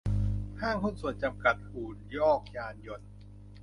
[0.61, 3.11] ห้างหุ้นส่วนจำกัด อุ่นอกยานยนต์